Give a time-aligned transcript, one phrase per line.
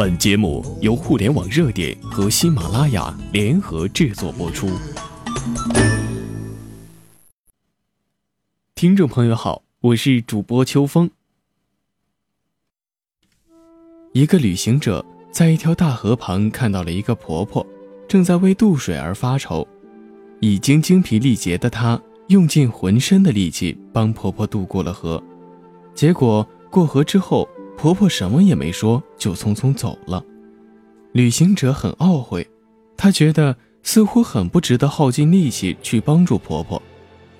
[0.00, 4.66] 本节目由互联网热点和喜马拉雅联合制作播出。
[8.74, 11.10] 听众朋友好，我是主播秋风。
[14.14, 17.66] 一个旅行者在一条大河旁看到了一个婆婆，
[18.08, 19.68] 正在为渡水而发愁。
[20.40, 25.22] 已经精疲力竭的她，用尽浑身的力气帮婆婆渡过了河。
[25.94, 27.46] 结果过河之后，
[27.80, 30.22] 婆婆什么也没说，就匆匆走了。
[31.12, 32.46] 旅行者很懊悔，
[32.94, 36.82] 他觉得似乎很不值得耗尽力气去帮助婆婆，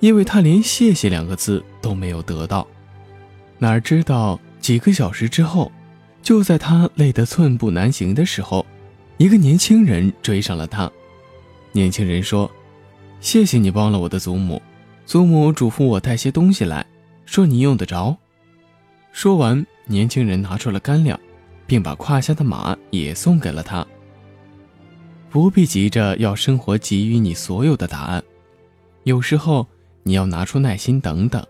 [0.01, 2.67] 因为他连“谢谢”两个字都没有得到。
[3.59, 5.71] 哪知道几个小时之后，
[6.23, 8.65] 就在他累得寸步难行的时候，
[9.19, 10.91] 一个年轻人追上了他。
[11.73, 12.51] 年轻人说。
[13.21, 14.63] 谢谢你帮了我的祖母，
[15.05, 16.87] 祖母嘱咐我带些东西来，
[17.27, 18.17] 说你用得着。
[19.13, 21.19] 说完，年轻人拿出了干粮，
[21.67, 23.87] 并把胯下的马也送给了他。
[25.29, 28.23] 不必急着要生活给予你所有的答案，
[29.05, 29.67] 有时候
[30.03, 31.45] 你要拿出耐心等等，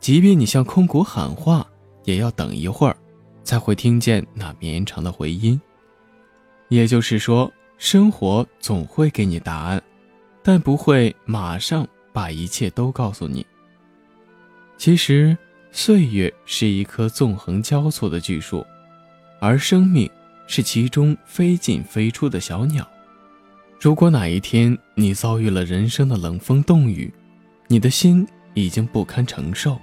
[0.00, 1.66] 即便你向空谷喊话，
[2.04, 2.96] 也要等一会儿，
[3.44, 5.60] 才会听见那绵长的回音。
[6.68, 9.82] 也就是说，生活总会给你答案。
[10.44, 13.46] 但不会马上把一切都告诉你。
[14.76, 15.38] 其实，
[15.72, 18.64] 岁月是一棵纵横交错的巨树，
[19.40, 20.08] 而生命
[20.46, 22.86] 是其中飞进飞出的小鸟。
[23.80, 27.12] 如果哪一天你遭遇了人生的冷风冻雨，
[27.68, 29.78] 你的心已经不堪承受，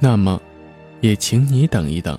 [0.00, 0.42] 那么，
[1.00, 2.18] 也请你等一等。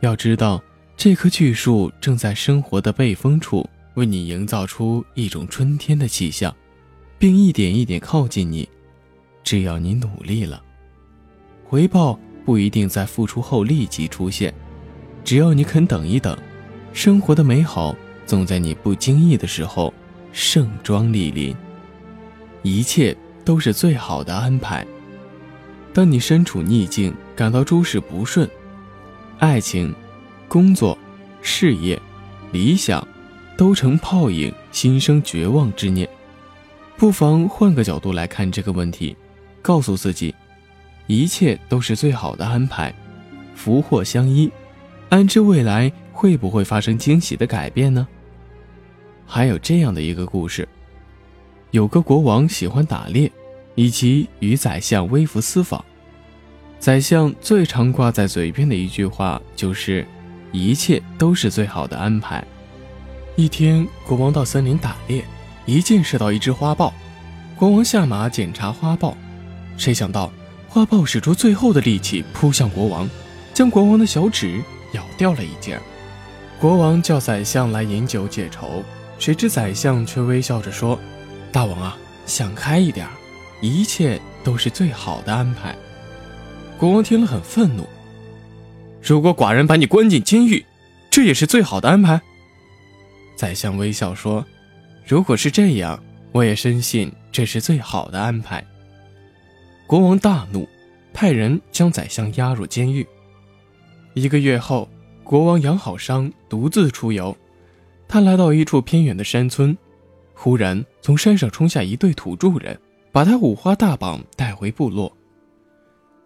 [0.00, 0.62] 要知道，
[0.96, 6.54] 这棵巨树正在生活的背风处为你营造出一种春天的气象。
[7.18, 8.68] 并一点一点靠近你，
[9.42, 10.62] 只要你努力了，
[11.68, 14.52] 回报不一定在付出后立即出现，
[15.22, 16.36] 只要你肯等一等，
[16.94, 17.94] 生活的美好
[18.24, 19.92] 总在你不经意的时候
[20.32, 21.54] 盛装莅临，
[22.62, 24.86] 一切都是最好的安排。
[25.92, 28.48] 当你身处逆境，感到诸事不顺，
[29.38, 29.94] 爱情、
[30.48, 30.96] 工作、
[31.42, 32.00] 事业、
[32.50, 33.06] 理想
[33.58, 36.08] 都成泡影，心生绝望之念。
[36.96, 39.14] 不妨换个角度来看这个问题，
[39.60, 40.34] 告诉自己，
[41.08, 42.94] 一切都是最好的安排，
[43.56, 44.48] 福祸相依，
[45.08, 48.06] 安知未来会不会发生惊喜的改变呢？
[49.26, 50.68] 还有这样的一个故事，
[51.72, 53.32] 有个国王喜欢打猎，
[53.74, 55.84] 以及与宰相微服私访。
[56.78, 60.06] 宰相最常挂在嘴边的一句话就是
[60.52, 62.44] ：“一切都是最好的安排。”
[63.34, 65.24] 一天，国王到森林打猎。
[65.64, 66.94] 一箭射到一只花豹，
[67.54, 69.14] 国王下马检查花豹，
[69.76, 70.32] 谁想到
[70.68, 73.08] 花豹使出最后的力气扑向国王，
[73.54, 74.62] 将国王的小指
[74.92, 75.80] 咬掉了一截。
[76.60, 78.84] 国王叫宰相来饮酒解愁，
[79.18, 80.98] 谁知宰相却微笑着说
[81.50, 81.96] ：“大王啊，
[82.26, 83.06] 想开一点，
[83.60, 85.74] 一切都是最好的安排。”
[86.78, 87.88] 国王听了很愤怒
[89.02, 90.64] ：“如果寡人把你关进监狱，
[91.10, 92.20] 这也是最好的安排？”
[93.36, 94.44] 宰相微笑说。
[95.06, 95.98] 如果是这样，
[96.32, 98.62] 我也深信这是最好的安排。
[99.88, 100.68] 国王大怒，
[101.14, 103.06] 派人将宰相押入监狱。
[104.12, 104.86] 一个月后，
[105.24, 107.34] 国王养好伤，独自出游。
[108.06, 109.74] 他来到一处偏远的山村，
[110.34, 112.78] 忽然从山上冲下一队土著人，
[113.10, 115.10] 把他五花大绑带回部落。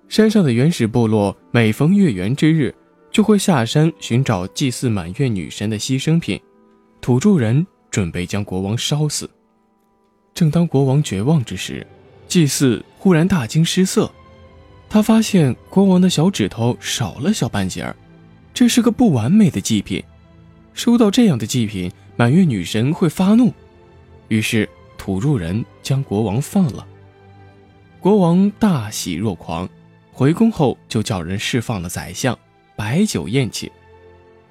[0.09, 2.75] 山上的原始部落每逢月圆之日，
[3.13, 6.41] 就会下山寻找祭祀满月女神的牺牲品。
[7.01, 7.65] 土著人。
[7.93, 9.29] 准备将国王烧死。
[10.33, 11.87] 正当国王绝望之时，
[12.27, 14.09] 祭祀忽然大惊失色，
[14.89, 17.97] 他发现国王的小指头少了小半截儿，
[18.55, 20.01] 这是个不完美的祭品。
[20.73, 23.53] 收到这样的祭品，满月女神会发怒。
[24.29, 26.87] 于是土著人将国王放了。
[27.99, 29.69] 国王大喜若狂，
[30.13, 32.39] 回宫后就叫人释放了宰相，
[32.77, 33.69] 摆酒宴请。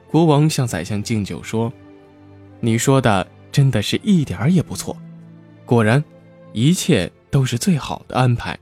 [0.09, 1.71] 国王向宰相敬酒说。
[2.59, 4.97] 你说的真的是一点儿也不错，
[5.65, 6.04] 果然，
[6.51, 8.57] 一切都是最好的安排。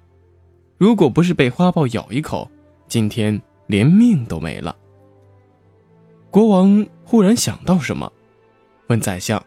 [0.77, 2.49] 如果不是被花豹咬一口，
[2.87, 4.75] 今天连命都没了。
[6.31, 8.09] 国王忽然想到什么，
[8.87, 9.43] 问宰相：“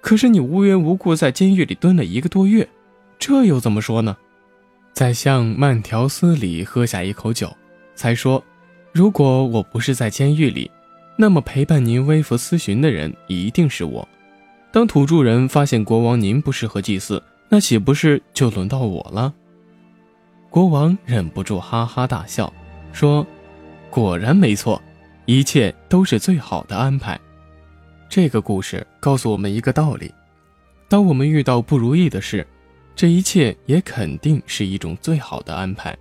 [0.00, 2.66] 可是你无缘无故在监狱里蹲了一个多月，
[3.18, 4.16] 这又怎么说呢？”
[4.94, 7.54] 宰相慢条斯理喝下一口酒，
[7.94, 8.42] 才说
[8.92, 10.70] ：“如果我不是在监狱里。”
[11.14, 14.08] 那么陪伴您微服私巡的人一定是我。
[14.72, 17.22] 当土著人发现国王您不适合祭祀，
[17.54, 19.34] 那岂不是就轮到我了？
[20.48, 22.50] 国王忍不住哈哈大笑，
[22.94, 23.26] 说
[23.92, 24.80] ：“果然没错，
[25.26, 27.20] 一切都是最好的安排。
[28.08, 30.10] 这个故事告诉我们一个道理：
[30.88, 32.46] 当我们遇到不如意的事，
[32.96, 35.94] 这一切也肯定是一种最好的安排。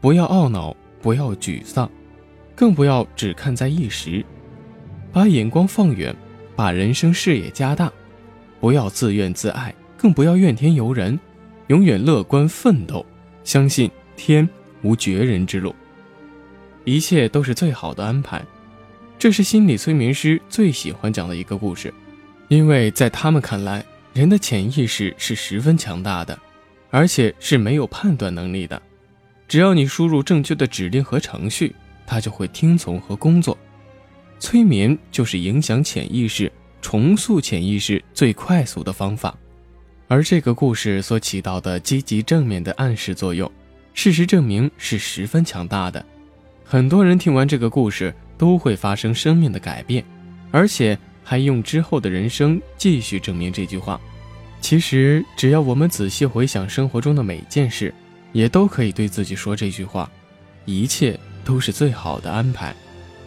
[0.00, 1.90] 不要懊恼，不要沮丧，
[2.56, 4.24] 更不要只看在一时，
[5.12, 6.16] 把眼光放远，
[6.56, 7.92] 把人生视野加大。
[8.58, 11.18] 不要自怨自艾，更不要怨天尤人，
[11.66, 13.04] 永远乐观奋斗，
[13.44, 14.48] 相信天
[14.82, 15.74] 无绝人之路，
[16.84, 18.42] 一切都是最好的安排。
[19.18, 21.92] 这是心理催眠师最喜欢讲的一个故事，
[22.46, 23.84] 因为在他们看来，
[24.14, 26.38] 人的潜意识是十分强大的，
[26.90, 28.80] 而且是没有判断能力的。
[29.48, 31.74] 只要你输入正确的指令和程序，
[32.06, 33.58] 它就会听从和工作。
[34.38, 36.50] 催眠就是影响潜意识。
[36.80, 39.36] 重塑潜意识最快速的方法，
[40.08, 43.50] 而这个故事所起到的积极正面的暗示作用，
[43.92, 46.04] 事实证明是十分强大的。
[46.64, 50.02] 很多人听完这个故事都会发生生命的改变，
[50.50, 54.00] 而且还用之后的人生继续证明这句话。
[54.60, 57.94] 其实，只要我们仔细回想生活中的每件事，
[58.32, 60.10] 也都可以对自己说这句话：
[60.64, 62.74] 一切都是最好的安排。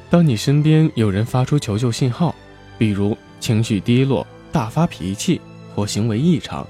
[0.10, 2.36] 当你身边有人发出求救信号，
[2.78, 3.18] 比如。
[3.39, 5.42] 情绪低落、大发脾气
[5.75, 6.68] 或行为异常，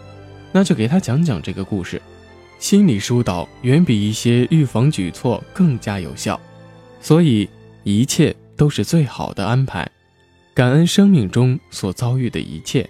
[0.51, 2.01] 那就给他讲讲这个故事。
[2.59, 6.39] 心理疏导远比一些预防举措更加有效，
[7.01, 7.49] 所以
[7.83, 9.89] 一切都是最好的安排。
[10.53, 12.87] 感恩生命中所遭遇的一切。